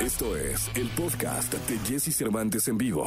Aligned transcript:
Esto 0.00 0.34
es 0.34 0.70
el 0.76 0.88
podcast 0.90 1.52
de 1.52 1.78
Jesse 1.80 2.16
Cervantes 2.16 2.66
en 2.68 2.78
vivo. 2.78 3.04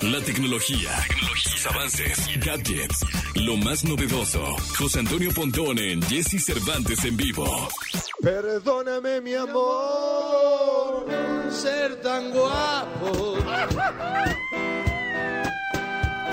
La 0.00 0.20
tecnología, 0.22 0.90
tecnologías, 1.08 1.66
avances, 1.66 2.28
gadgets, 2.44 3.06
lo 3.36 3.56
más 3.56 3.84
novedoso. 3.84 4.44
José 4.76 4.98
Antonio 4.98 5.30
Pontón 5.32 5.78
en 5.78 6.02
Jesse 6.02 6.44
Cervantes 6.44 7.04
en 7.04 7.16
vivo. 7.16 7.46
Perdóname, 8.20 9.20
mi 9.20 9.34
amor, 9.34 11.06
ser 11.50 12.00
tan 12.02 12.32
guapo. 12.32 13.36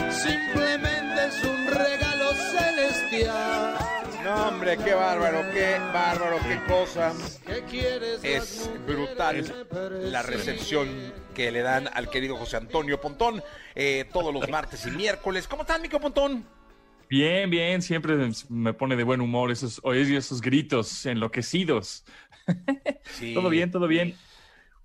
Simplemente 0.09 1.27
es 1.27 1.43
un 1.43 1.67
regalo 1.67 2.33
celestial. 2.51 3.50
No, 4.41 4.47
hombre, 4.47 4.75
qué 4.75 4.95
bárbaro, 4.95 5.43
qué 5.53 5.77
bárbaro, 5.93 6.37
qué 6.39 6.59
cosa. 6.67 7.13
¿Qué 7.45 7.63
quieres? 7.69 8.23
Es 8.23 8.71
brutal 8.87 9.67
la 10.11 10.23
recepción 10.23 11.13
que 11.35 11.51
le 11.51 11.61
dan 11.61 11.87
al 11.93 12.09
querido 12.09 12.35
José 12.37 12.57
Antonio 12.57 12.99
Pontón 12.99 13.43
eh, 13.75 14.05
todos 14.11 14.33
los 14.33 14.49
martes 14.49 14.83
y 14.87 14.91
miércoles. 14.91 15.47
¿Cómo 15.47 15.61
estás, 15.61 15.79
Mico 15.79 15.99
Pontón? 15.99 16.43
Bien, 17.07 17.51
bien, 17.51 17.83
siempre 17.83 18.15
me 18.49 18.73
pone 18.73 18.95
de 18.95 19.03
buen 19.03 19.21
humor 19.21 19.51
esos, 19.51 19.79
esos 19.85 20.41
gritos 20.41 21.05
enloquecidos. 21.05 22.03
Sí. 23.19 23.33
Todo 23.35 23.47
bien, 23.49 23.69
todo 23.69 23.87
bien. 23.87 24.15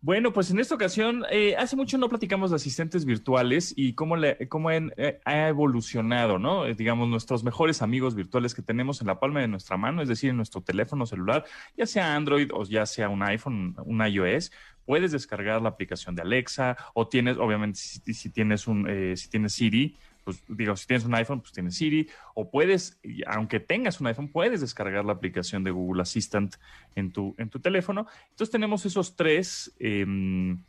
Bueno, 0.07 0.33
pues 0.33 0.53
en 0.53 0.61
esta 0.61 0.77
ocasión, 0.77 1.25
eh, 1.33 1.57
hace 1.59 1.75
mucho 1.75 1.99
no 1.99 2.09
platicamos 2.09 2.51
de 2.51 2.57
asistentes 2.57 3.05
virtuales 3.05 3.75
y 3.77 3.95
cómo, 3.95 4.15
le, 4.15 4.47
cómo 4.47 4.71
eh, 4.71 5.21
ha 5.25 5.49
evolucionado, 5.49 6.39
¿no? 6.39 6.65
Eh, 6.65 6.77
digamos, 6.77 7.09
nuestros 7.09 7.43
mejores 7.43 7.83
amigos 7.83 8.15
virtuales 8.15 8.55
que 8.55 8.63
tenemos 8.63 9.01
en 9.01 9.09
la 9.09 9.19
palma 9.19 9.41
de 9.41 9.49
nuestra 9.49 9.77
mano, 9.77 10.03
es 10.03 10.09
decir, 10.09 10.31
en 10.31 10.37
nuestro 10.37 10.61
teléfono 10.61 11.07
celular, 11.07 11.45
ya 11.77 11.87
sea 11.87 12.15
Android 12.15 12.49
o 12.55 12.63
ya 12.63 12.87
sea 12.87 13.09
un 13.09 13.21
iPhone, 13.25 13.75
un 13.85 14.01
iOS, 14.01 14.53
puedes 14.85 15.11
descargar 15.11 15.61
la 15.61 15.71
aplicación 15.71 16.15
de 16.15 16.23
Alexa 16.23 16.77
o 16.95 17.09
tienes, 17.09 17.37
obviamente, 17.37 17.81
si, 17.81 18.15
si 18.15 18.31
tienes 18.31 18.69
un, 18.69 18.89
eh, 18.89 19.17
si 19.17 19.29
tienes 19.29 19.55
Siri, 19.55 19.97
pues 20.27 20.43
digo, 20.49 20.75
si 20.75 20.89
tienes 20.89 21.05
un 21.05 21.15
iPhone, 21.15 21.41
pues 21.41 21.53
tienes 21.53 21.77
Siri, 21.77 22.09
o 22.35 22.51
puedes, 22.51 22.99
aunque 23.29 23.61
tengas 23.61 24.01
un 24.01 24.09
iPhone, 24.09 24.27
puedes 24.27 24.61
descargar 24.61 25.05
la 25.05 25.13
aplicación 25.13 25.63
de 25.63 25.71
Google 25.71 26.03
Assistant 26.03 26.57
en 26.97 27.13
tu, 27.13 27.37
en 27.39 27.49
tu 27.49 27.61
teléfono. 27.61 28.09
Entonces 28.31 28.51
tenemos 28.51 28.85
esos 28.87 29.15
tres 29.15 29.73
em, 29.79 30.61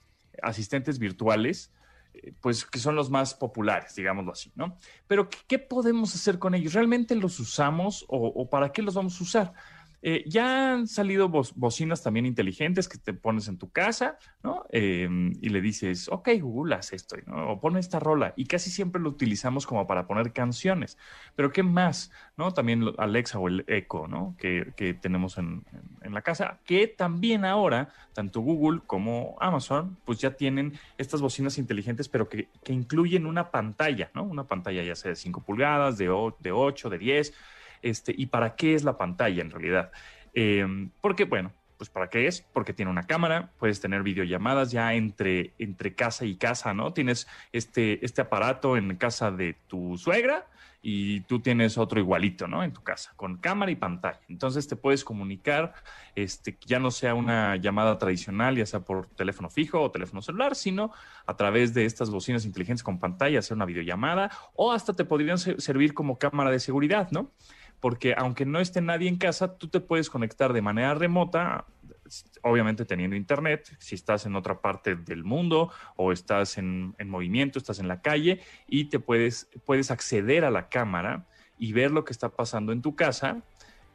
asistentes 0.44 1.00
virtuales, 1.00 1.74
eh, 2.14 2.34
pues 2.40 2.66
que 2.66 2.78
son 2.78 2.96
los 2.96 3.10
más 3.10 3.34
populares, 3.34 3.96
digámoslo 3.96 4.32
así, 4.32 4.52
¿no? 4.54 4.78
Pero 5.08 5.28
¿qué, 5.48 5.58
podemos 5.58 6.14
hacer 6.14 6.38
con 6.38 6.54
ellos? 6.54 6.74
¿Realmente 6.74 7.16
los 7.16 7.40
usamos 7.40 8.06
o 8.10 8.48
para 8.52 8.72
qué 8.72 8.84
los 8.84 8.94
vamos 8.94 9.20
a 9.20 9.24
usar? 9.24 9.54
Eh, 10.02 10.24
ya 10.28 10.74
han 10.74 10.88
salido 10.88 11.28
bo- 11.28 11.42
bocinas 11.56 12.04
también 12.04 12.26
inteligentes 12.26 12.88
que 12.88 12.98
te 13.00 13.14
pones 13.14 13.48
en 13.48 13.58
tu 13.58 13.72
casa, 13.72 14.18
¿no? 14.44 14.66
Eh, 14.72 15.10
y 15.42 15.50
le 15.50 15.60
dices, 15.62 16.08
ok, 16.10 16.30
Google, 16.40 16.76
haz 16.76 16.94
esto, 16.94 17.16
¿no? 17.26 17.52
O 17.54 17.60
pone 17.60 17.80
esta 17.80 18.00
rola. 18.00 18.34
Y 18.38 18.46
casi 18.46 18.70
siempre 18.70 19.02
lo 19.02 19.10
utilizamos 19.10 19.66
como 19.66 19.88
para 19.88 20.06
poner 20.08 20.34
canciones. 20.34 20.98
Pero 21.36 21.52
¿qué 21.52 21.64
más? 21.64 22.12
¿No? 22.38 22.54
También 22.54 22.84
Alexa 22.98 23.40
o 23.40 23.48
el 23.48 23.66
Echo, 23.68 24.08
¿no? 24.08 24.36
Que, 24.38 24.74
que 24.78 24.94
tenemos 24.94 25.38
en, 25.38 25.64
en- 26.02 26.14
la 26.14 26.22
casa. 26.22 26.60
Que 26.66 26.88
también 26.88 27.44
ahora, 27.44 27.90
tanto 28.14 28.40
Google 28.42 28.82
como 28.86 29.36
Amazon, 29.40 29.98
pues 30.06 30.20
ya 30.20 30.32
tienen 30.32 30.74
estas 30.98 31.22
bocinas 31.22 31.58
inteligentes, 31.58 32.08
pero 32.08 32.30
que, 32.30 32.50
que 32.64 32.72
incluyen 32.74 33.26
una 33.26 33.52
pantalla, 33.52 34.10
¿no? 34.14 34.24
Una 34.24 34.46
pantalla 34.46 34.84
ya 34.84 34.96
sea 34.96 35.10
de 35.10 35.16
5 35.16 35.42
pulgadas, 35.44 35.98
de, 35.98 36.06
de 36.40 36.52
8, 36.52 36.90
de 36.90 36.98
10. 36.98 37.34
Este, 37.82 38.14
¿Y 38.18 38.28
para 38.28 38.56
qué 38.56 38.74
es 38.76 38.84
la 38.84 38.98
pantalla 38.98 39.42
en 39.42 39.52
realidad? 39.52 39.92
Eh, 40.34 40.66
porque, 41.02 41.26
bueno, 41.26 41.52
pues 41.78 41.90
para 41.90 42.10
qué 42.10 42.28
es, 42.28 42.42
porque 42.54 42.74
tiene 42.74 42.92
una 42.92 43.04
cámara, 43.04 43.52
puedes 43.60 43.80
tener 43.80 44.04
videollamadas 44.04 44.72
ya 44.72 44.94
entre, 44.96 45.54
entre 45.60 45.94
casa 45.94 46.26
y 46.26 46.36
casa, 46.36 46.74
¿no? 46.74 46.92
Tienes 46.94 47.28
este, 47.52 48.04
este 48.04 48.22
aparato 48.22 48.78
en 48.78 48.96
casa 48.98 49.32
de 49.32 49.56
tu 49.68 49.98
suegra 49.98 50.48
y 50.82 51.22
tú 51.22 51.40
tienes 51.40 51.78
otro 51.78 52.00
igualito, 52.00 52.48
¿no? 52.48 52.64
En 52.64 52.72
tu 52.72 52.82
casa, 52.82 53.12
con 53.16 53.38
cámara 53.38 53.72
y 53.72 53.76
pantalla. 53.76 54.20
Entonces 54.28 54.68
te 54.68 54.76
puedes 54.76 55.04
comunicar, 55.04 55.74
este, 56.16 56.58
ya 56.66 56.80
no 56.80 56.92
sea 56.92 57.14
una 57.14 57.56
llamada 57.58 57.98
tradicional, 57.98 58.56
ya 58.56 58.66
sea 58.66 58.80
por 58.80 59.08
teléfono 59.08 59.50
fijo 59.50 59.82
o 59.82 59.92
teléfono 59.92 60.22
celular, 60.22 60.56
sino 60.56 60.92
a 61.26 61.36
través 61.36 61.74
de 61.74 61.86
estas 61.86 62.10
bocinas 62.10 62.46
inteligentes 62.46 62.84
con 62.84 63.00
pantalla, 63.00 63.40
hacer 63.40 63.56
una 63.56 63.66
videollamada 63.66 64.32
o 64.56 64.72
hasta 64.72 64.94
te 64.94 65.06
podrían 65.06 65.38
ser- 65.38 65.62
servir 65.62 65.94
como 65.94 66.18
cámara 66.18 66.52
de 66.52 66.60
seguridad, 66.60 67.10
¿no? 67.12 67.32
Porque 67.80 68.16
aunque 68.18 68.46
no 68.46 68.60
esté 68.60 68.82
nadie 68.82 69.08
en 69.08 69.18
casa, 69.18 69.58
tú 69.58 69.68
te 69.68 69.80
puedes 69.80 70.10
conectar 70.10 70.54
de 70.54 70.62
manera 70.62 70.94
remota, 70.94 71.66
obviamente 72.42 72.86
teniendo 72.86 73.16
internet, 73.16 73.76
si 73.80 73.96
estás 73.96 74.26
en 74.26 74.36
otra 74.36 74.62
parte 74.62 74.96
del 74.96 75.24
mundo 75.24 75.72
o 75.96 76.12
estás 76.12 76.58
en, 76.58 76.96
en 76.98 77.10
movimiento, 77.10 77.60
estás 77.60 77.80
en 77.80 77.88
la 77.88 78.02
calle 78.02 78.42
y 78.68 78.86
te 78.86 79.00
puedes, 79.00 79.50
puedes 79.66 79.92
acceder 79.92 80.46
a 80.46 80.52
la 80.52 80.70
cámara 80.70 81.28
y 81.58 81.74
ver 81.74 81.92
lo 81.92 82.04
que 82.04 82.14
está 82.14 82.30
pasando 82.30 82.72
en 82.72 82.82
tu 82.82 82.96
casa 82.96 83.44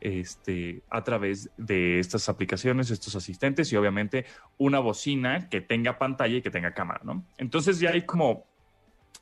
este, 0.03 0.82
a 0.91 1.04
través 1.04 1.50
de 1.56 2.00
estas 2.00 2.28
aplicaciones, 2.28 2.91
estos 2.91 3.14
asistentes 3.14 3.72
y 3.72 3.76
obviamente 3.76 4.26
una 4.59 4.81
bocina 4.81 5.49
que 5.49 5.60
tenga 5.60 5.99
pantalla 5.99 6.37
y 6.37 6.43
que 6.43 6.50
tenga 6.50 6.75
cámara, 6.75 7.00
¿no? 7.04 7.25
Entonces 7.38 7.78
ya 7.78 7.91
hay 7.91 8.03
como 8.03 8.51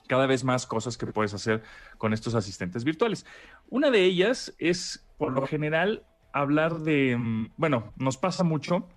cada 0.09 0.27
vez 0.27 0.45
más 0.45 0.67
cosas 0.67 0.97
que 0.97 1.06
puedes 1.06 1.34
hacer 1.34 1.62
con 1.99 2.12
estos 2.12 2.34
asistentes 2.34 2.84
virtuales. 2.84 3.25
Una 3.69 3.91
de 3.91 4.05
ellas 4.05 4.55
es, 4.59 5.06
por 5.19 5.33
lo 5.33 5.47
general, 5.47 6.05
hablar 6.33 6.81
de, 6.81 7.17
mm, 7.17 7.53
bueno, 7.56 7.93
nos 7.97 8.17
pasa 8.17 8.45
mucho 8.45 8.89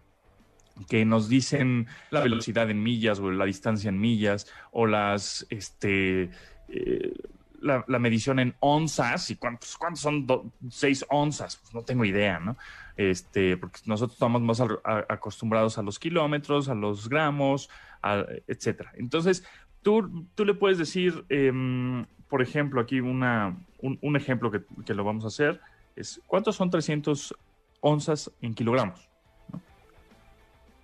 que 0.90 1.06
nos 1.06 1.30
dicen 1.30 1.88
la 2.09 2.22
velocidad 2.22 2.70
en 2.70 2.81
millas 2.81 3.20
o 3.20 3.30
la 3.31 3.46
distancia 3.46 3.90
en 3.90 4.00
millas 4.00 4.48
o 4.72 4.88
las, 4.88 5.46
este, 5.50 6.31
eh, 6.68 7.14
la, 7.62 7.86
medición 8.00 8.40
en 8.40 8.56
onzas 8.60 9.30
y 9.30 9.36
cuántos, 9.36 9.78
cuántos 9.78 10.02
son 10.02 10.25
do- 10.25 10.52
seis 10.70 11.06
onzas, 11.10 11.58
pues 11.58 11.74
no 11.74 11.84
tengo 11.84 12.04
idea, 12.06 12.40
¿no? 12.40 12.58
Este, 12.98 13.56
porque 13.56 13.80
nosotros 13.86 14.14
estamos 14.16 14.42
más 14.42 14.60
a- 14.62 15.06
acostumbrados 15.08 15.78
a 15.78 15.84
los 15.84 15.98
kilómetros, 16.00 16.68
a 16.70 16.75
los 16.75 17.08
gramos, 17.08 17.70
a- 18.02 18.25
etcétera. 18.48 18.92
Entonces, 18.96 19.46
tú, 19.83 20.25
tú 20.35 20.45
le 20.45 20.53
puedes 20.53 20.77
decir, 20.77 21.25
em, 21.29 22.05
por 22.29 22.41
ejemplo, 22.41 22.81
aquí 22.81 22.99
una, 22.99 23.55
un, 23.81 24.16
ejemplo 24.16 24.49
que, 24.49 24.63
que 24.85 24.94
lo 24.94 25.03
vamos 25.03 25.25
a 25.25 25.27
hacer 25.27 25.61
es, 25.95 26.19
¿cuántos 26.25 26.55
son 26.55 26.69
300 26.69 27.35
onzas 27.81 28.31
en 28.41 28.53
kilogramos? 28.53 29.07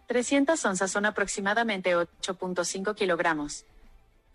300 0.07 0.63
onzas 0.65 0.91
son 0.91 1.05
aproximadamente 1.05 1.95
8.5 1.95 2.95
kilogramos. 2.95 3.65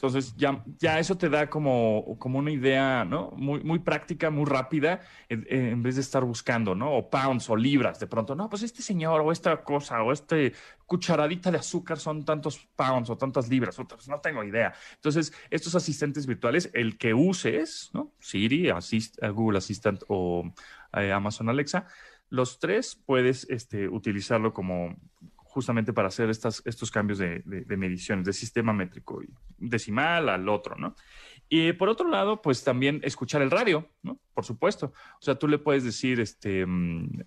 Entonces, 0.06 0.34
ya, 0.36 0.62
ya 0.78 0.98
eso 0.98 1.16
te 1.16 1.30
da 1.30 1.48
como, 1.48 2.18
como 2.18 2.38
una 2.38 2.50
idea, 2.50 3.06
¿no? 3.06 3.30
Muy, 3.36 3.64
muy 3.64 3.78
práctica, 3.78 4.28
muy 4.28 4.44
rápida, 4.44 5.00
en, 5.30 5.82
vez 5.82 5.94
de 5.94 6.02
estar 6.02 6.22
buscando, 6.24 6.74
¿no? 6.74 6.92
O 6.92 7.08
pounds 7.08 7.48
o 7.48 7.56
libras, 7.56 7.98
de 7.98 8.06
pronto, 8.06 8.34
no, 8.34 8.50
pues 8.50 8.62
este 8.62 8.82
señor 8.82 9.22
o 9.22 9.32
esta 9.32 9.64
cosa 9.64 10.02
o 10.02 10.12
este 10.12 10.52
cucharadita 10.84 11.50
de 11.50 11.56
azúcar 11.56 11.98
son 11.98 12.22
tantos 12.22 12.58
pounds 12.76 13.08
o 13.08 13.16
tantas 13.16 13.48
libras, 13.48 13.78
no 14.06 14.20
tengo 14.20 14.44
idea. 14.44 14.74
Entonces, 14.96 15.32
estos 15.48 15.74
asistentes 15.74 16.26
virtuales, 16.26 16.68
el 16.74 16.98
que 16.98 17.14
uses, 17.14 17.88
¿no? 17.94 18.12
Siri, 18.20 18.66
Assist- 18.68 19.18
eh, 19.22 19.30
Google 19.30 19.56
Assistant 19.56 20.02
o 20.08 20.52
eh, 20.92 21.12
Amazon 21.12 21.48
Alexa, 21.48 21.86
los 22.28 22.58
tres 22.58 22.94
puedes 23.06 23.46
este, 23.48 23.88
utilizarlo 23.88 24.52
como 24.52 24.96
justamente 25.54 25.92
para 25.92 26.08
hacer 26.08 26.28
estas, 26.30 26.60
estos 26.66 26.90
cambios 26.90 27.18
de, 27.18 27.40
de- 27.44 27.60
de 27.64 27.76
mediciones, 27.76 28.26
de 28.26 28.32
sistema 28.32 28.72
métrico 28.72 29.22
y 29.22 29.28
decimal 29.56 30.28
al 30.28 30.48
otro, 30.48 30.74
¿no? 30.76 30.96
Y 31.48 31.72
por 31.74 31.88
otro 31.88 32.08
lado, 32.08 32.42
pues 32.42 32.64
también 32.64 33.00
escuchar 33.04 33.40
el 33.42 33.50
radio, 33.50 33.88
¿no? 34.02 34.18
Por 34.34 34.44
supuesto. 34.44 34.86
O 35.20 35.22
sea, 35.22 35.36
tú 35.36 35.46
le 35.46 35.58
puedes 35.58 35.84
decir, 35.84 36.18
este, 36.18 36.66
mm, 36.66 37.20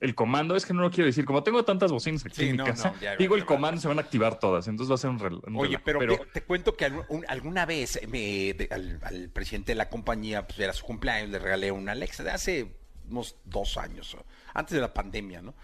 el 0.00 0.14
comando, 0.14 0.54
es 0.56 0.66
que 0.66 0.74
no 0.74 0.82
lo 0.82 0.90
quiero 0.90 1.06
decir, 1.06 1.24
como 1.24 1.42
tengo 1.42 1.64
tantas 1.64 1.90
bocinas 1.90 2.26
aquí 2.26 2.34
Sí, 2.36 2.44
en 2.44 2.50
mi 2.52 2.56
no, 2.58 2.64
casa, 2.66 2.90
no, 2.90 3.00
ya, 3.00 3.16
digo 3.16 3.36
ya, 3.36 3.40
el 3.42 3.46
comando, 3.46 3.80
se 3.80 3.88
van 3.88 3.98
a 3.98 4.02
activar 4.02 4.38
todas, 4.38 4.68
entonces 4.68 4.90
va 4.90 4.96
a 4.96 4.98
ser 4.98 5.08
un, 5.10 5.18
rel- 5.18 5.40
un 5.46 5.56
Oye, 5.56 5.78
pero, 5.78 6.00
te, 6.32 6.42
cuento 6.42 6.76
que 6.76 6.84
algún- 6.84 7.24
alguna 7.28 7.64
vez 7.64 7.98
me- 8.08 8.52
de- 8.52 8.68
al, 8.70 8.98
al 9.02 9.30
presidente 9.30 9.72
de 9.72 9.76
la 9.76 9.88
compañía, 9.88 10.46
pues 10.46 10.58
era 10.58 10.74
su 10.74 10.84
cumpleaños, 10.84 11.30
le 11.30 11.38
regalé 11.38 11.70
una 11.72 11.92
Alexa 11.92 12.22
de 12.24 12.30
hace 12.32 12.76
unos 13.08 13.36
dos 13.44 13.78
años, 13.78 14.16
antes 14.52 14.74
de 14.74 14.80
la 14.80 14.92
pandemia, 14.92 15.40
¿no? 15.42 15.54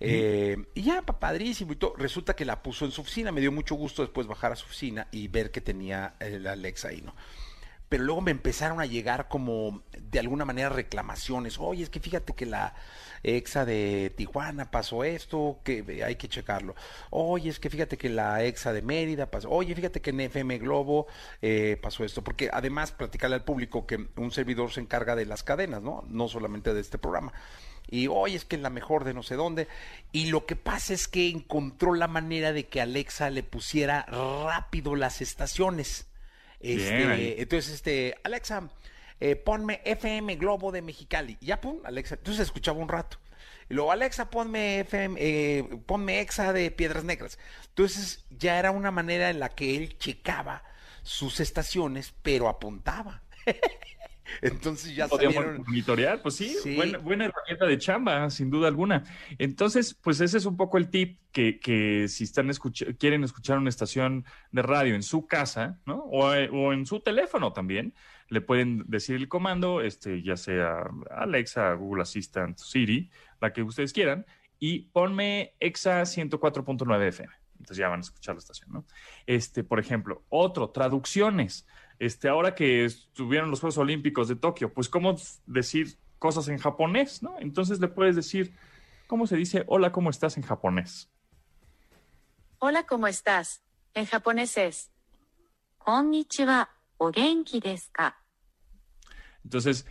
Eh, 0.00 0.56
y 0.74 0.82
ya, 0.82 1.02
pa- 1.02 1.18
padrísimo 1.18 1.72
y. 1.72 1.78
Resulta 1.96 2.34
que 2.36 2.44
la 2.44 2.62
puso 2.62 2.84
en 2.84 2.90
su 2.90 3.00
oficina. 3.00 3.32
Me 3.32 3.40
dio 3.40 3.52
mucho 3.52 3.74
gusto 3.74 4.02
después 4.02 4.26
bajar 4.26 4.52
a 4.52 4.56
su 4.56 4.66
oficina 4.66 5.08
y 5.10 5.28
ver 5.28 5.50
que 5.50 5.60
tenía 5.60 6.14
el 6.20 6.46
Alexa 6.46 6.88
ahí, 6.88 7.00
¿no? 7.02 7.14
Pero 7.88 8.02
luego 8.02 8.20
me 8.20 8.32
empezaron 8.32 8.80
a 8.80 8.86
llegar 8.86 9.28
como 9.28 9.82
de 9.96 10.18
alguna 10.18 10.44
manera 10.44 10.68
reclamaciones. 10.70 11.56
Oye, 11.60 11.84
es 11.84 11.88
que 11.90 12.00
fíjate 12.00 12.34
que 12.34 12.44
la 12.44 12.74
exa 13.22 13.64
de 13.64 14.12
Tijuana 14.16 14.72
pasó 14.72 15.04
esto, 15.04 15.60
que 15.62 16.02
hay 16.04 16.16
que 16.16 16.28
checarlo. 16.28 16.74
Oye, 17.10 17.48
es 17.48 17.60
que 17.60 17.70
fíjate 17.70 17.96
que 17.96 18.08
la 18.08 18.42
exa 18.42 18.72
de 18.72 18.82
Mérida 18.82 19.30
pasó. 19.30 19.50
Oye, 19.50 19.72
fíjate 19.76 20.00
que 20.00 20.10
en 20.10 20.20
FM 20.20 20.58
Globo 20.58 21.06
eh, 21.42 21.78
pasó 21.80 22.04
esto. 22.04 22.24
Porque 22.24 22.50
además, 22.52 22.90
platicarle 22.90 23.36
al 23.36 23.44
público 23.44 23.86
que 23.86 24.08
un 24.16 24.32
servidor 24.32 24.72
se 24.72 24.80
encarga 24.80 25.14
de 25.14 25.26
las 25.26 25.44
cadenas, 25.44 25.80
¿no? 25.80 26.04
No 26.08 26.26
solamente 26.28 26.74
de 26.74 26.80
este 26.80 26.98
programa. 26.98 27.32
Y 27.88 28.08
hoy 28.08 28.34
es 28.34 28.44
que 28.44 28.56
es 28.56 28.62
la 28.62 28.70
mejor 28.70 29.04
de 29.04 29.14
no 29.14 29.22
sé 29.22 29.36
dónde. 29.36 29.68
Y 30.12 30.26
lo 30.26 30.46
que 30.46 30.56
pasa 30.56 30.92
es 30.92 31.08
que 31.08 31.28
encontró 31.28 31.94
la 31.94 32.08
manera 32.08 32.52
de 32.52 32.66
que 32.66 32.80
Alexa 32.80 33.30
le 33.30 33.42
pusiera 33.42 34.04
rápido 34.06 34.96
las 34.96 35.20
estaciones. 35.20 36.06
Este, 36.60 37.40
entonces, 37.40 37.74
este, 37.74 38.16
Alexa, 38.24 38.68
eh, 39.20 39.36
ponme 39.36 39.82
FM 39.84 40.36
Globo 40.36 40.72
de 40.72 40.82
Mexicali. 40.82 41.38
Y 41.40 41.46
ya, 41.46 41.60
pum, 41.60 41.78
Alexa. 41.84 42.16
Entonces 42.16 42.46
escuchaba 42.46 42.78
un 42.78 42.88
rato. 42.88 43.18
Y 43.68 43.74
luego, 43.74 43.92
Alexa, 43.92 44.30
ponme 44.30 44.80
FM, 44.80 45.20
eh, 45.20 45.64
ponme 45.86 46.20
Exa 46.20 46.52
de 46.52 46.70
Piedras 46.70 47.04
Negras. 47.04 47.38
Entonces 47.68 48.24
ya 48.30 48.58
era 48.58 48.70
una 48.70 48.90
manera 48.90 49.30
en 49.30 49.40
la 49.40 49.48
que 49.48 49.76
él 49.76 49.98
checaba 49.98 50.62
sus 51.02 51.40
estaciones, 51.40 52.14
pero 52.22 52.48
apuntaba. 52.48 53.22
Entonces 54.42 54.94
ya 54.94 55.08
Podríamos 55.08 55.36
salieron. 55.36 55.64
monitorear, 55.66 56.22
pues 56.22 56.34
sí, 56.36 56.54
Sí. 56.62 56.76
Buena, 56.76 56.98
buena 56.98 57.24
herramienta 57.26 57.66
de 57.66 57.78
chamba, 57.78 58.30
sin 58.30 58.50
duda 58.50 58.68
alguna. 58.68 59.04
Entonces, 59.38 59.94
pues 59.94 60.20
ese 60.20 60.38
es 60.38 60.44
un 60.46 60.56
poco 60.56 60.78
el 60.78 60.88
tip 60.88 61.18
que, 61.32 61.58
que 61.60 62.08
si 62.08 62.24
están 62.24 62.48
escuch- 62.48 62.96
quieren 62.98 63.24
escuchar 63.24 63.58
una 63.58 63.68
estación 63.68 64.24
de 64.52 64.62
radio 64.62 64.94
en 64.94 65.02
su 65.02 65.26
casa, 65.26 65.80
¿no? 65.86 66.04
O, 66.04 66.32
eh, 66.34 66.48
o 66.52 66.72
en 66.72 66.86
su 66.86 67.00
teléfono 67.00 67.52
también, 67.52 67.94
le 68.28 68.40
pueden 68.40 68.84
decir 68.88 69.16
el 69.16 69.28
comando, 69.28 69.80
este, 69.80 70.22
ya 70.22 70.36
sea 70.36 70.84
Alexa, 71.10 71.72
Google 71.74 72.02
Assistant, 72.02 72.58
Siri, 72.58 73.10
la 73.40 73.52
que 73.52 73.62
ustedes 73.62 73.92
quieran, 73.92 74.26
y 74.58 74.80
ponme 74.92 75.54
Exa 75.60 76.02
104.9 76.06 77.08
FM. 77.08 77.32
Entonces 77.58 77.76
ya 77.78 77.88
van 77.88 78.00
a 78.00 78.02
escuchar 78.02 78.34
la 78.34 78.40
estación, 78.40 78.70
¿no? 78.72 78.84
Este, 79.26 79.64
por 79.64 79.78
ejemplo, 79.80 80.24
otro, 80.28 80.70
traducciones. 80.70 81.66
Este, 81.98 82.28
ahora 82.28 82.54
que 82.54 82.84
estuvieron 82.84 83.50
los 83.50 83.60
Juegos 83.60 83.78
Olímpicos 83.78 84.28
de 84.28 84.36
Tokio, 84.36 84.72
pues 84.72 84.88
cómo 84.88 85.16
decir 85.46 85.98
cosas 86.18 86.48
en 86.48 86.58
japonés, 86.58 87.22
¿no? 87.22 87.36
Entonces 87.38 87.80
le 87.80 87.88
puedes 87.88 88.16
decir, 88.16 88.54
¿cómo 89.06 89.26
se 89.26 89.36
dice 89.36 89.64
hola, 89.66 89.92
cómo 89.92 90.10
estás 90.10 90.36
en 90.36 90.42
japonés? 90.42 91.10
Hola, 92.58 92.86
¿cómo 92.86 93.06
estás? 93.06 93.62
En 93.94 94.06
japonés 94.06 94.56
es 94.56 94.90
Konnichiwa, 95.78 96.68
o 96.98 97.12
genki 97.12 97.60
desu 97.60 97.90
ka. 97.92 98.16
Entonces, 99.44 99.86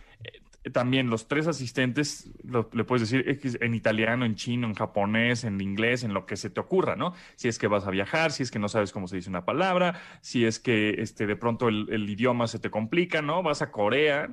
también 0.72 1.10
los 1.10 1.28
tres 1.28 1.46
asistentes 1.46 2.30
lo- 2.42 2.68
le 2.72 2.84
puedes 2.84 3.08
decir 3.08 3.24
en 3.60 3.74
italiano, 3.74 4.24
en 4.24 4.34
chino, 4.34 4.66
en 4.66 4.74
japonés, 4.74 5.44
en 5.44 5.60
inglés, 5.60 6.02
en 6.04 6.12
lo 6.14 6.26
que 6.26 6.36
se 6.36 6.50
te 6.50 6.60
ocurra, 6.60 6.96
¿no? 6.96 7.14
Si 7.36 7.48
es 7.48 7.58
que 7.58 7.66
vas 7.68 7.86
a 7.86 7.90
viajar, 7.90 8.32
si 8.32 8.42
es 8.42 8.50
que 8.50 8.58
no 8.58 8.68
sabes 8.68 8.92
cómo 8.92 9.06
se 9.08 9.16
dice 9.16 9.28
una 9.30 9.44
palabra, 9.44 10.00
si 10.22 10.44
es 10.44 10.58
que 10.58 10.96
este, 10.98 11.26
de 11.26 11.36
pronto 11.36 11.68
el, 11.68 11.86
el 11.90 12.08
idioma 12.08 12.46
se 12.46 12.58
te 12.58 12.70
complica, 12.70 13.22
¿no? 13.22 13.42
Vas 13.42 13.62
a 13.62 13.70
Corea, 13.70 14.28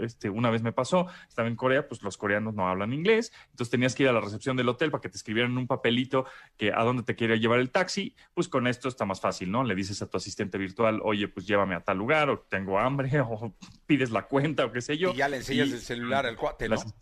este, 0.00 0.30
una 0.30 0.50
vez 0.50 0.62
me 0.62 0.72
pasó, 0.72 1.06
estaba 1.28 1.48
en 1.48 1.56
Corea, 1.56 1.88
pues 1.88 2.02
los 2.02 2.16
coreanos 2.16 2.54
no 2.54 2.68
hablan 2.68 2.92
inglés, 2.92 3.32
entonces 3.50 3.70
tenías 3.70 3.94
que 3.94 4.02
ir 4.04 4.08
a 4.08 4.12
la 4.12 4.20
recepción 4.20 4.56
del 4.56 4.68
hotel 4.68 4.90
para 4.90 5.00
que 5.00 5.08
te 5.08 5.16
escribieran 5.16 5.56
un 5.56 5.66
papelito 5.66 6.26
que 6.56 6.72
a 6.72 6.82
dónde 6.84 7.02
te 7.02 7.14
quiere 7.14 7.38
llevar 7.40 7.60
el 7.60 7.70
taxi, 7.70 8.14
pues 8.34 8.48
con 8.48 8.66
esto 8.66 8.88
está 8.88 9.04
más 9.04 9.20
fácil, 9.20 9.50
¿no? 9.50 9.64
Le 9.64 9.74
dices 9.74 10.02
a 10.02 10.06
tu 10.08 10.16
asistente 10.16 10.58
virtual, 10.58 11.00
oye, 11.02 11.28
pues 11.28 11.46
llévame 11.46 11.74
a 11.74 11.80
tal 11.80 11.98
lugar, 11.98 12.28
o 12.30 12.38
tengo 12.40 12.78
hambre, 12.78 13.10
o 13.20 13.54
pides 13.86 14.10
la 14.10 14.22
cuenta, 14.22 14.64
o 14.66 14.72
qué 14.72 14.80
sé 14.80 14.98
yo. 14.98 15.12
Y 15.12 15.16
ya 15.16 15.28
le 15.28 15.38
enseñas 15.38 15.68
Y- 15.68 15.77
el 15.78 15.84
celular 15.84 16.26
al 16.26 16.36
cuate, 16.36 16.68
¿no? 16.68 16.74
las- 16.76 16.94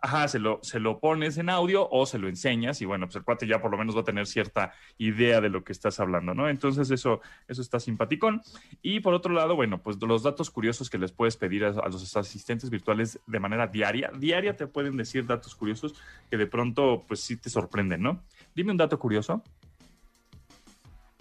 Ajá, 0.00 0.28
se 0.28 0.38
lo, 0.38 0.60
se 0.62 0.78
lo 0.78 1.00
pones 1.00 1.38
en 1.38 1.50
audio 1.50 1.88
o 1.90 2.06
se 2.06 2.20
lo 2.20 2.28
enseñas 2.28 2.80
y 2.80 2.84
bueno, 2.84 3.06
pues 3.06 3.16
el 3.16 3.24
cuate 3.24 3.48
ya 3.48 3.60
por 3.60 3.72
lo 3.72 3.76
menos 3.78 3.96
va 3.96 4.02
a 4.02 4.04
tener 4.04 4.28
cierta 4.28 4.72
idea 4.96 5.40
de 5.40 5.48
lo 5.48 5.64
que 5.64 5.72
estás 5.72 5.98
hablando, 5.98 6.34
¿no? 6.34 6.48
Entonces 6.48 6.88
eso, 6.92 7.20
eso 7.48 7.60
está 7.60 7.80
simpaticón. 7.80 8.40
Y 8.80 9.00
por 9.00 9.12
otro 9.12 9.34
lado, 9.34 9.56
bueno, 9.56 9.82
pues 9.82 10.00
los 10.00 10.22
datos 10.22 10.52
curiosos 10.52 10.88
que 10.88 10.98
les 10.98 11.10
puedes 11.10 11.36
pedir 11.36 11.64
a, 11.64 11.70
a 11.70 11.88
los 11.88 12.16
asistentes 12.16 12.70
virtuales 12.70 13.18
de 13.26 13.40
manera 13.40 13.66
diaria. 13.66 14.12
Diaria 14.16 14.54
te 14.54 14.68
pueden 14.68 14.96
decir 14.96 15.26
datos 15.26 15.56
curiosos 15.56 15.94
que 16.30 16.36
de 16.36 16.46
pronto 16.46 17.04
pues 17.08 17.18
sí 17.18 17.36
te 17.36 17.50
sorprenden, 17.50 18.00
¿no? 18.00 18.22
Dime 18.54 18.70
un 18.70 18.76
dato 18.76 19.00
curioso. 19.00 19.42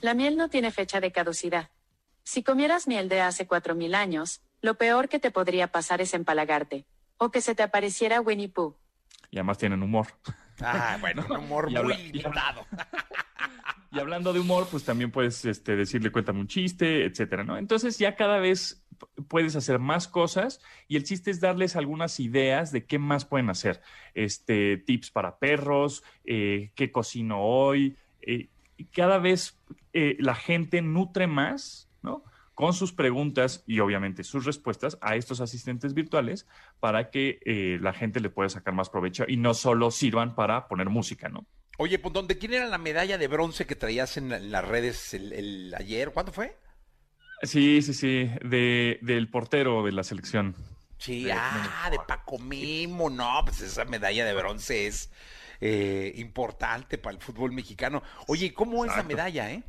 La 0.02 0.14
miel 0.14 0.38
no 0.38 0.50
tiene 0.50 0.70
fecha 0.70 1.00
de 1.02 1.12
caducidad. 1.12 1.70
Si 2.24 2.44
comieras 2.44 2.88
miel 2.88 3.10
de 3.10 3.22
hace 3.22 3.48
4.000 3.48 3.96
años, 3.96 4.42
lo 4.62 4.76
peor 4.76 5.10
que 5.10 5.18
te 5.18 5.32
podría 5.32 5.68
pasar 5.72 6.00
es 6.00 6.14
empalagarte. 6.14 6.86
O 7.18 7.32
que 7.32 7.42
se 7.42 7.56
te 7.56 7.64
apareciera 7.64 8.22
Winnie 8.22 8.50
Pooh. 8.50 8.76
Y 9.32 9.38
además 9.38 9.58
tienen 9.58 9.82
humor. 9.84 10.08
Ah, 10.62 10.98
bueno, 11.02 11.26
un 11.30 11.38
humor 11.38 11.66
Y 11.70 11.72
muy 11.74 11.78
habla- 11.78 12.00
y 12.00 12.12
limitado. 12.12 12.66
Y 13.90 14.00
hablando 14.00 14.34
de 14.34 14.42
humor, 14.42 14.68
pues 14.70 14.84
también 14.84 15.12
puedes 15.12 15.46
este, 15.46 15.76
decirle 15.78 16.12
cuéntame 16.12 16.42
un 16.42 16.48
chiste, 16.48 17.06
etcétera, 17.06 17.46
¿no? 17.46 17.58
Entonces 17.58 17.98
ya 17.98 18.16
cada 18.18 18.38
vez 18.38 18.84
puedes 19.30 19.56
hacer 19.56 19.80
más 19.80 20.10
cosas 20.10 20.60
y 20.90 20.98
el 20.98 21.06
chiste 21.06 21.32
es 21.32 21.40
darles 21.40 21.78
algunas 21.78 22.20
ideas 22.20 22.74
de 22.74 22.86
qué 22.86 23.00
más 23.00 23.24
pueden 23.24 23.50
hacer. 23.50 23.82
Este, 24.14 24.76
tips 24.78 25.10
para 25.12 25.40
perros, 25.40 26.04
eh, 26.26 26.72
qué 26.76 26.92
cocino 26.92 27.40
hoy. 27.42 27.96
eh, 28.22 28.50
y 28.76 28.86
cada 28.86 29.20
vez 29.20 29.58
eh, 29.94 30.18
la 30.20 30.36
gente 30.36 30.82
nutre 30.82 31.26
más, 31.26 31.90
¿no? 32.04 32.24
Con 32.58 32.74
sus 32.74 32.92
preguntas 32.92 33.64
y 33.68 33.82
obviamente 33.82 34.24
sus 34.24 34.44
respuestas 34.44 34.98
a 35.02 35.16
estos 35.16 35.42
asistentes 35.42 35.94
virtuales 35.94 36.48
para 36.80 37.12
que 37.12 37.38
eh, 37.46 37.78
la 37.80 37.94
gente 37.94 38.20
le 38.20 38.32
pueda 38.32 38.50
sacar 38.50 38.74
más 38.74 38.90
provecho 38.90 39.26
y 39.28 39.38
no 39.38 39.54
solo 39.54 39.92
sirvan 39.92 40.34
para 40.34 40.68
poner 40.68 40.90
música, 40.90 41.30
¿no? 41.30 41.46
Oye, 41.78 42.00
pues, 42.00 42.12
¿dónde 42.16 42.40
quién 42.40 42.56
era 42.56 42.66
la 42.66 42.80
medalla 42.80 43.20
de 43.20 43.28
bronce 43.28 43.68
que 43.68 43.76
traías 43.76 44.18
en, 44.18 44.30
la- 44.30 44.38
en 44.38 44.52
las 44.52 44.68
redes 44.68 45.14
el, 45.14 45.34
el 45.34 45.76
ayer? 45.78 46.10
¿Cuándo 46.10 46.32
fue? 46.32 46.58
Sí, 47.44 47.84
sí, 47.84 47.94
sí, 47.94 48.32
de, 48.44 48.98
del 49.04 49.30
portero 49.30 49.86
de 49.86 49.92
la 49.92 50.04
selección. 50.04 50.56
Sí, 50.98 51.26
De- 51.26 51.34
ah, 51.34 51.90
de 51.92 52.00
Paco 52.08 52.40
Mimo, 52.40 53.12
no, 53.12 53.42
pues 53.46 53.62
esa 53.62 53.86
medalla 53.86 54.26
de 54.26 54.34
bronce 54.34 54.88
es 54.88 55.12
eh, 55.62 56.12
importante 56.16 56.98
para 56.98 57.16
el 57.16 57.22
fútbol 57.22 57.52
mexicano. 57.52 58.02
Oye, 58.26 58.48
¿y 58.48 58.50
¿cómo 58.50 58.84
es 58.84 58.96
la 58.98 59.04
medalla, 59.04 59.52
eh? 59.52 59.62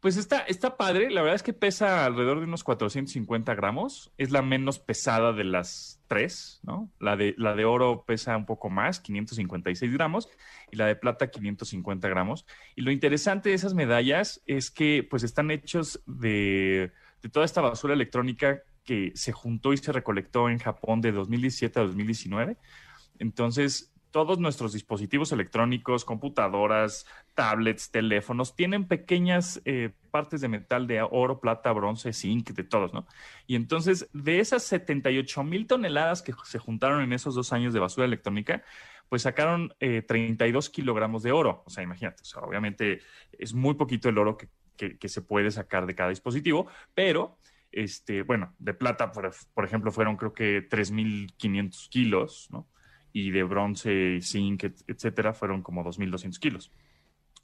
Pues 0.00 0.16
está, 0.16 0.40
está 0.40 0.76
padre, 0.76 1.10
la 1.10 1.22
verdad 1.22 1.36
es 1.36 1.42
que 1.42 1.52
pesa 1.52 2.04
alrededor 2.04 2.38
de 2.38 2.44
unos 2.44 2.64
450 2.64 3.54
gramos, 3.54 4.12
es 4.18 4.30
la 4.30 4.42
menos 4.42 4.78
pesada 4.78 5.32
de 5.32 5.44
las 5.44 6.00
tres, 6.08 6.60
¿no? 6.62 6.90
La 6.98 7.16
de, 7.16 7.34
la 7.38 7.54
de 7.54 7.64
oro 7.64 8.04
pesa 8.06 8.36
un 8.36 8.46
poco 8.46 8.70
más, 8.70 9.00
556 9.00 9.92
gramos, 9.92 10.28
y 10.70 10.76
la 10.76 10.86
de 10.86 10.96
plata 10.96 11.30
550 11.30 12.08
gramos. 12.08 12.46
Y 12.76 12.82
lo 12.82 12.90
interesante 12.90 13.48
de 13.48 13.54
esas 13.54 13.74
medallas 13.74 14.42
es 14.46 14.70
que 14.70 15.06
pues 15.08 15.22
están 15.22 15.50
hechos 15.50 16.00
de, 16.06 16.92
de 17.22 17.28
toda 17.28 17.46
esta 17.46 17.60
basura 17.60 17.94
electrónica 17.94 18.62
que 18.84 19.12
se 19.14 19.32
juntó 19.32 19.72
y 19.72 19.78
se 19.78 19.92
recolectó 19.92 20.48
en 20.48 20.58
Japón 20.58 21.00
de 21.00 21.12
2017 21.12 21.80
a 21.80 21.84
2019. 21.84 22.56
Entonces, 23.18 23.93
todos 24.14 24.38
nuestros 24.38 24.72
dispositivos 24.72 25.32
electrónicos, 25.32 26.04
computadoras, 26.04 27.04
tablets, 27.34 27.90
teléfonos, 27.90 28.54
tienen 28.54 28.86
pequeñas 28.86 29.60
eh, 29.64 29.90
partes 30.12 30.40
de 30.40 30.46
metal 30.46 30.86
de 30.86 31.02
oro, 31.02 31.40
plata, 31.40 31.72
bronce, 31.72 32.12
zinc, 32.12 32.50
de 32.50 32.62
todos, 32.62 32.94
¿no? 32.94 33.08
Y 33.48 33.56
entonces, 33.56 34.08
de 34.12 34.38
esas 34.38 34.62
78 34.62 35.42
mil 35.42 35.66
toneladas 35.66 36.22
que 36.22 36.32
se 36.44 36.60
juntaron 36.60 37.02
en 37.02 37.12
esos 37.12 37.34
dos 37.34 37.52
años 37.52 37.74
de 37.74 37.80
basura 37.80 38.06
electrónica, 38.06 38.62
pues 39.08 39.22
sacaron 39.22 39.74
eh, 39.80 40.02
32 40.02 40.70
kilogramos 40.70 41.24
de 41.24 41.32
oro. 41.32 41.64
O 41.66 41.70
sea, 41.70 41.82
imagínate, 41.82 42.22
obviamente 42.40 43.00
es 43.36 43.52
muy 43.52 43.74
poquito 43.74 44.08
el 44.08 44.18
oro 44.18 44.38
que 44.76 45.08
se 45.08 45.22
puede 45.22 45.50
sacar 45.50 45.86
de 45.86 45.96
cada 45.96 46.10
dispositivo, 46.10 46.68
pero, 46.94 47.36
este, 47.72 48.22
bueno, 48.22 48.54
de 48.60 48.74
plata, 48.74 49.10
por, 49.10 49.34
por 49.54 49.64
ejemplo, 49.64 49.90
fueron 49.90 50.16
creo 50.16 50.32
que 50.32 50.68
3.500 50.68 51.88
kilos, 51.88 52.46
¿no? 52.52 52.68
Y 53.14 53.30
de 53.30 53.44
bronce, 53.44 54.18
zinc, 54.20 54.64
et- 54.64 54.82
etcétera, 54.86 55.32
fueron 55.32 55.62
como 55.62 55.82
2.200 55.82 56.38
kilos. 56.38 56.70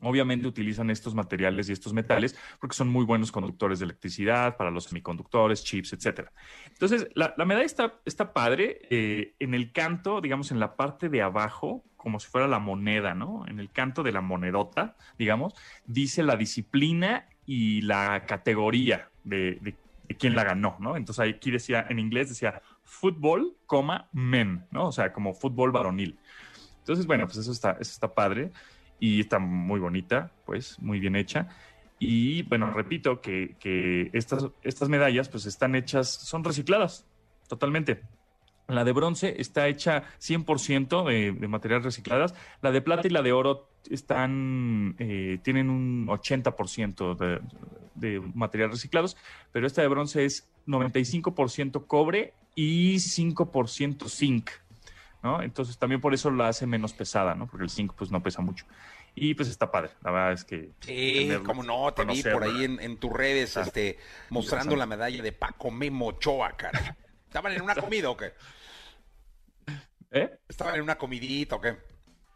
Obviamente 0.02 0.48
utilizan 0.48 0.88
estos 0.90 1.14
materiales 1.14 1.68
y 1.68 1.72
estos 1.72 1.92
metales 1.92 2.34
porque 2.58 2.74
son 2.74 2.88
muy 2.88 3.04
buenos 3.04 3.30
conductores 3.30 3.78
de 3.78 3.84
electricidad 3.84 4.56
para 4.56 4.70
los 4.70 4.84
semiconductores, 4.84 5.62
chips, 5.62 5.92
etcétera. 5.92 6.32
Entonces, 6.68 7.08
la, 7.14 7.34
la 7.36 7.44
medalla 7.44 7.66
está, 7.66 8.00
está 8.06 8.32
padre 8.32 8.80
eh, 8.90 9.34
en 9.38 9.52
el 9.54 9.72
canto, 9.72 10.20
digamos, 10.22 10.50
en 10.52 10.58
la 10.58 10.74
parte 10.74 11.08
de 11.10 11.20
abajo, 11.22 11.84
como 11.96 12.18
si 12.18 12.28
fuera 12.28 12.48
la 12.48 12.58
moneda, 12.58 13.14
¿no? 13.14 13.46
En 13.46 13.60
el 13.60 13.70
canto 13.70 14.02
de 14.02 14.12
la 14.12 14.22
monedota, 14.22 14.96
digamos, 15.18 15.54
dice 15.84 16.22
la 16.22 16.36
disciplina 16.36 17.26
y 17.44 17.82
la 17.82 18.24
categoría 18.26 19.10
de, 19.22 19.58
de, 19.60 19.74
de 20.08 20.16
quién 20.16 20.34
la 20.34 20.44
ganó, 20.44 20.78
¿no? 20.80 20.96
Entonces 20.96 21.34
aquí 21.36 21.50
decía, 21.50 21.86
en 21.90 21.98
inglés 21.98 22.30
decía 22.30 22.62
fútbol, 22.90 23.56
coma, 23.66 24.08
men, 24.12 24.66
¿no? 24.72 24.88
O 24.88 24.92
sea, 24.92 25.12
como 25.12 25.32
fútbol 25.32 25.70
varonil. 25.70 26.18
Entonces, 26.80 27.06
bueno, 27.06 27.26
pues 27.26 27.38
eso 27.38 27.52
está, 27.52 27.72
eso 27.72 27.92
está 27.92 28.12
padre 28.12 28.50
y 28.98 29.20
está 29.20 29.38
muy 29.38 29.78
bonita, 29.78 30.32
pues, 30.44 30.78
muy 30.80 30.98
bien 30.98 31.14
hecha. 31.14 31.48
Y 32.00 32.42
bueno, 32.42 32.70
repito 32.72 33.20
que, 33.20 33.56
que 33.60 34.10
estas, 34.12 34.48
estas 34.62 34.88
medallas 34.88 35.28
pues 35.28 35.46
están 35.46 35.74
hechas, 35.74 36.08
son 36.08 36.42
recicladas 36.42 37.06
totalmente. 37.48 38.02
La 38.66 38.84
de 38.84 38.92
bronce 38.92 39.34
está 39.38 39.68
hecha 39.68 40.04
100% 40.20 41.04
de, 41.06 41.32
de 41.32 41.48
materiales 41.48 41.84
recicladas. 41.84 42.34
La 42.60 42.72
de 42.72 42.80
plata 42.80 43.06
y 43.06 43.10
la 43.10 43.22
de 43.22 43.32
oro 43.32 43.68
están, 43.88 44.96
eh, 44.98 45.38
tienen 45.42 45.70
un 45.70 46.06
80% 46.06 47.16
de, 47.16 47.40
de 47.94 48.20
materiales 48.34 48.76
reciclados, 48.76 49.16
pero 49.52 49.66
esta 49.66 49.82
de 49.82 49.88
bronce 49.88 50.24
es 50.24 50.48
95% 50.66 51.86
cobre 51.86 52.34
y 52.54 52.96
5% 52.96 54.08
zinc. 54.08 54.50
¿no? 55.22 55.42
Entonces 55.42 55.76
también 55.78 56.00
por 56.00 56.14
eso 56.14 56.30
la 56.30 56.48
hace 56.48 56.66
menos 56.66 56.94
pesada, 56.94 57.34
¿no? 57.34 57.46
Porque 57.46 57.64
el 57.64 57.70
zinc 57.70 57.92
pues 57.94 58.10
no 58.10 58.22
pesa 58.22 58.40
mucho. 58.40 58.64
Y 59.14 59.34
pues 59.34 59.48
está 59.48 59.70
padre, 59.70 59.90
la 60.02 60.10
verdad 60.12 60.32
es 60.32 60.44
que... 60.44 60.70
Sí, 60.80 61.28
como 61.44 61.62
no, 61.62 61.92
te 61.92 62.04
vi 62.04 62.22
por 62.22 62.44
ahí 62.44 62.64
en, 62.64 62.80
en 62.80 62.96
tus 62.96 63.12
redes, 63.12 63.56
este, 63.56 63.98
mostrando 64.30 64.76
la 64.76 64.86
medalla 64.86 65.22
de 65.22 65.32
Paco 65.32 65.70
Memo 65.70 66.06
Ochoa, 66.06 66.56
cara. 66.56 66.96
¿Estaban 67.26 67.52
en 67.52 67.60
una 67.62 67.74
comida 67.76 68.08
o 68.08 68.16
qué? 68.16 68.32
¿Eh? 70.12 70.30
¿Estaban 70.48 70.76
en 70.76 70.82
una 70.82 70.96
comidita 70.96 71.56
o 71.56 71.60
qué? 71.60 71.76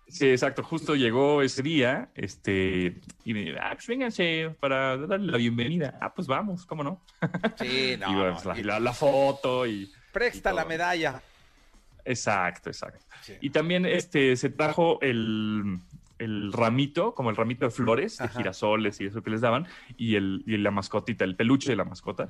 Sí, 0.08 0.28
exacto. 0.28 0.62
Justo 0.62 0.94
llegó 0.94 1.42
ese 1.42 1.62
día, 1.62 2.10
este, 2.14 3.00
y 3.24 3.32
me 3.34 3.40
dijo, 3.40 3.58
ah, 3.62 3.70
pues 3.74 3.86
vénganse 3.86 4.54
para 4.60 4.96
darle 4.98 5.32
la 5.32 5.38
bienvenida. 5.38 5.98
Ah, 6.00 6.12
pues 6.14 6.26
vamos, 6.26 6.66
¿cómo 6.66 6.84
no? 6.84 7.02
Sí, 7.58 7.96
no. 8.00 8.10
y 8.28 8.32
pues, 8.32 8.44
la, 8.44 8.58
y- 8.58 8.62
la- 8.62 8.80
la 8.80 8.92
foto 8.92 9.66
y... 9.66 9.90
Presta 10.14 10.52
la 10.52 10.64
medalla. 10.64 11.20
Exacto, 12.06 12.70
exacto. 12.70 13.04
Sí. 13.20 13.34
Y 13.40 13.50
también 13.50 13.84
este 13.84 14.36
se 14.36 14.48
trajo 14.48 14.98
el, 15.02 15.80
el 16.18 16.52
ramito, 16.52 17.14
como 17.14 17.30
el 17.30 17.36
ramito 17.36 17.64
de 17.64 17.70
flores, 17.70 18.18
de 18.18 18.28
girasoles 18.28 19.00
y 19.00 19.06
eso 19.06 19.22
que 19.22 19.30
les 19.30 19.40
daban, 19.40 19.66
y, 19.96 20.16
el, 20.16 20.42
y 20.46 20.56
la 20.56 20.70
mascotita, 20.70 21.24
el 21.24 21.36
peluche 21.36 21.70
de 21.70 21.76
la 21.76 21.84
mascota. 21.84 22.28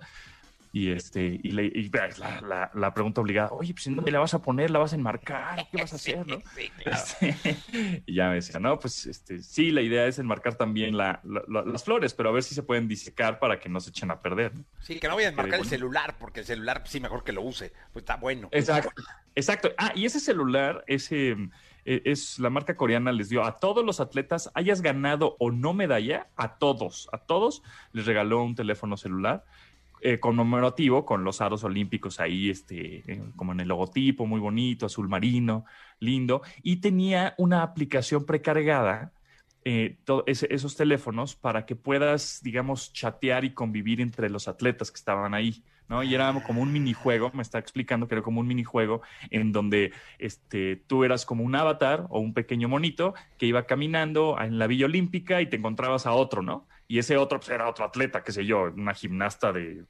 Y 0.76 0.90
este, 0.90 1.38
y, 1.40 1.52
le- 1.52 1.71
y, 1.73 1.88
pues, 1.88 2.19
la, 2.19 2.40
la- 2.40 2.71
la 2.75 2.93
pregunta 2.93 3.21
obligada, 3.21 3.50
oye, 3.52 3.73
pues 3.73 3.87
¿en 3.87 3.95
dónde 3.95 4.11
la 4.11 4.19
vas 4.19 4.35
a 4.35 4.43
poner? 4.43 4.73
¿La 4.73 4.81
vas 4.81 4.93
a 4.93 4.97
enmarcar? 4.97 5.69
¿Qué 5.71 5.81
vas 5.81 5.93
a 5.93 5.97
hacer? 6.02 6.26
¿no? 6.26 6.38
Sí, 6.57 6.69
claro. 6.83 6.99
Este, 7.21 8.02
y 8.07 8.14
ya 8.14 8.28
me 8.28 8.35
decía, 8.35 8.59
no, 8.59 8.76
pues 8.81 9.07
este, 9.07 9.38
sí, 9.40 9.71
la 9.71 9.83
idea 9.83 10.04
es 10.07 10.19
enmarcar 10.19 10.57
también 10.57 10.97
la- 10.97 11.21
la- 11.23 11.45
la- 11.47 11.62
las 11.62 11.85
flores, 11.85 12.12
pero 12.14 12.31
a 12.31 12.33
ver 12.33 12.43
si 12.43 12.57
se 12.57 12.64
pueden 12.64 12.88
disecar 12.88 13.38
para 13.38 13.61
que 13.61 13.69
no 13.69 13.78
se 13.78 13.90
echen 13.90 14.11
a 14.11 14.21
perder. 14.21 14.52
¿no? 14.52 14.64
Sí, 14.81 14.99
que 14.99 15.07
no 15.07 15.14
vayan 15.14 15.35
a 15.35 15.37
marcar 15.37 15.54
el 15.54 15.59
bueno. 15.61 15.71
celular, 15.71 16.16
porque 16.19 16.40
el 16.40 16.47
celular 16.47 16.83
sí 16.87 16.99
mejor 16.99 17.23
que 17.23 17.31
lo 17.33 17.43
use. 17.43 17.73
Pues 17.93 18.02
está 18.02 18.16
bueno. 18.16 18.49
Exacto. 18.50 18.90
Exacto. 19.37 19.71
Ah, 19.78 19.93
y 19.95 20.07
ese 20.07 20.19
celular, 20.19 20.83
ese 20.88 21.37
eh, 21.85 22.02
es 22.04 22.38
la 22.40 22.50
marca 22.50 22.76
coreana 22.76 23.12
les 23.12 23.28
dio 23.28 23.45
a 23.45 23.59
todos 23.59 23.85
los 23.85 24.00
atletas, 24.00 24.50
hayas 24.54 24.81
ganado 24.81 25.37
o 25.38 25.50
no 25.52 25.73
medalla, 25.73 26.28
a 26.37 26.57
todos, 26.57 27.09
a 27.12 27.19
todos 27.19 27.62
les 27.93 28.07
regaló 28.07 28.43
un 28.43 28.54
teléfono 28.54 28.97
celular 28.97 29.45
eh, 30.04 30.20
conmemorativo 30.20 31.06
con 31.06 31.25
los 31.25 31.40
aros 31.40 31.64
olímpicos 31.64 32.20
ahí, 32.20 32.50
este, 32.50 33.11
eh, 33.11 33.23
como 33.37 33.52
en 33.52 33.61
el 33.61 33.68
logotipo, 33.68 34.26
muy 34.26 34.38
bonito, 34.40 34.87
azul 34.87 35.08
marino, 35.08 35.64
lindo, 35.99 36.42
y 36.62 36.76
tenía 36.76 37.34
una 37.38 37.62
aplicación 37.62 38.26
precargada. 38.26 39.12
eh, 39.66 39.99
esos 40.26 40.76
teléfonos 40.76 41.37
para 41.37 41.64
que 41.66 41.75
puedas, 41.76 42.40
digamos, 42.42 42.92
chatear 42.92 43.44
y 43.46 43.54
convivir 43.54 44.00
entre 44.02 44.28
los 44.30 44.46
atletas 44.49 44.90
que 44.90 44.99
estaban 44.99 45.32
ahí. 45.34 45.64
¿No? 45.88 46.03
Y 46.03 46.14
era 46.14 46.33
como 46.47 46.62
un 46.62 46.73
minijuego, 46.73 47.31
me 47.35 47.43
está 47.43 47.59
explicando 47.59 48.09
que 48.09 48.14
era 48.14 48.23
como 48.23 48.41
un 48.41 48.47
minijuego 48.47 49.03
en 49.31 49.53
donde 49.53 49.93
este, 50.19 50.76
tú 50.76 51.05
eras 51.05 51.26
como 51.26 51.45
un 51.45 51.55
avatar 51.55 52.07
o 52.11 52.21
un 52.21 52.35
pequeño 52.35 52.69
monito 52.69 53.14
que 53.38 53.47
iba 53.47 53.67
caminando 53.67 54.37
en 54.41 54.59
la 54.59 54.67
Villa 54.67 54.87
Olímpica 54.87 55.41
y 55.41 55.47
te 55.47 55.57
encontrabas 55.57 56.07
a 56.07 56.12
otro, 56.12 56.43
¿no? 56.43 56.67
Y 56.88 56.99
ese 56.99 57.17
otro 57.17 57.38
pues, 57.38 57.50
era 57.50 57.69
otro 57.69 57.85
atleta, 57.85 58.23
qué 58.23 58.33
sé 58.33 58.45
yo, 58.45 58.64
una 58.64 58.95
gimnasta 58.95 59.53
de 59.53 59.85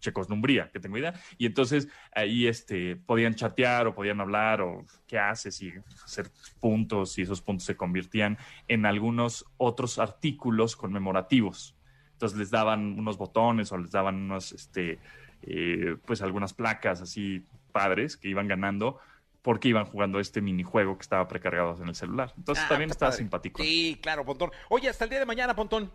Checoslumbría, 0.00 0.70
que 0.70 0.80
tengo 0.80 0.98
idea. 0.98 1.14
Y 1.38 1.46
entonces 1.46 1.88
ahí 2.14 2.46
este, 2.46 2.96
podían 2.96 3.34
chatear 3.34 3.86
o 3.86 3.94
podían 3.94 4.20
hablar 4.20 4.60
o 4.60 4.84
qué 5.06 5.18
haces 5.18 5.60
y 5.62 5.72
hacer 6.04 6.30
puntos 6.60 7.18
y 7.18 7.22
esos 7.22 7.40
puntos 7.40 7.64
se 7.64 7.76
convertían 7.76 8.38
en 8.68 8.86
algunos 8.86 9.46
otros 9.56 9.98
artículos 9.98 10.76
conmemorativos. 10.76 11.74
Entonces 12.12 12.38
les 12.38 12.50
daban 12.50 12.98
unos 12.98 13.18
botones 13.18 13.72
o 13.72 13.78
les 13.78 13.90
daban 13.90 14.16
unos, 14.16 14.52
este, 14.52 14.98
eh, 15.46 15.96
pues 16.04 16.22
algunas 16.22 16.52
placas 16.54 17.00
así 17.00 17.44
padres 17.72 18.16
que 18.16 18.28
iban 18.28 18.48
ganando 18.48 18.98
porque 19.42 19.68
iban 19.68 19.84
jugando 19.84 20.18
este 20.18 20.40
minijuego 20.40 20.96
que 20.98 21.02
estaba 21.02 21.28
precargado 21.28 21.80
en 21.80 21.88
el 21.88 21.94
celular. 21.94 22.32
Entonces 22.36 22.64
Ah, 22.64 22.68
también 22.68 22.90
está 22.90 23.12
simpático. 23.12 23.62
Sí, 23.62 23.98
claro, 24.02 24.24
Pontón. 24.24 24.50
Oye, 24.70 24.88
hasta 24.88 25.04
el 25.04 25.10
día 25.10 25.20
de 25.20 25.26
mañana, 25.26 25.54
Pontón. 25.54 25.90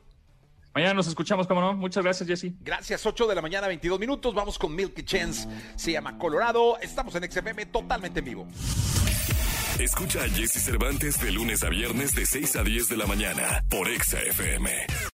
Mañana 0.74 0.94
nos 0.94 1.08
escuchamos, 1.08 1.48
¿cómo 1.48 1.60
no? 1.60 1.74
Muchas 1.74 2.02
gracias, 2.02 2.30
Jesse. 2.30 2.54
Gracias, 2.62 3.06
8 3.06 3.28
de 3.28 3.36
la 3.36 3.42
mañana, 3.42 3.68
22 3.68 4.00
minutos. 4.00 4.34
Vamos 4.34 4.58
con 4.58 4.74
Milky 4.74 5.04
Chance. 5.04 5.50
Se 5.76 5.92
llama 5.92 6.18
Colorado. 6.18 6.78
Estamos 6.80 7.14
en 7.16 7.30
XFM 7.30 7.66
totalmente 7.66 8.20
en 8.20 8.26
vivo. 8.26 8.48
Escucha 9.80 10.24
a 10.24 10.30
Jesse 10.30 10.64
Cervantes 10.64 11.20
de 11.20 11.32
lunes 11.32 11.62
a 11.64 11.70
viernes 11.70 12.16
de 12.16 12.26
6 12.26 12.56
a 12.56 12.64
10 12.64 12.88
de 12.88 12.96
la 12.98 13.06
mañana 13.06 13.66
por 13.70 13.90
Exa 13.90 14.20
FM. 14.22 15.11